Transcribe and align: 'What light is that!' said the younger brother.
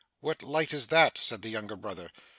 'What 0.19 0.41
light 0.41 0.73
is 0.73 0.87
that!' 0.87 1.19
said 1.19 1.43
the 1.43 1.49
younger 1.49 1.75
brother. 1.75 2.09